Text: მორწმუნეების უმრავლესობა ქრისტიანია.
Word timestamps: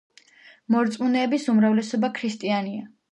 მორწმუნეების 0.75 1.45
უმრავლესობა 1.53 2.09
ქრისტიანია. 2.17 2.89